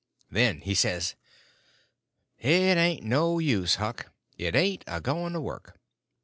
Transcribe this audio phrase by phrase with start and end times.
[0.31, 1.13] Then he says:
[2.39, 5.79] "It ain't no use, Huck, it ain't a going to work.